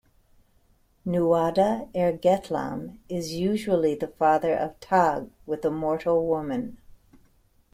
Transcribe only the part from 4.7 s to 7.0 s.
Tadg with a mortal woman.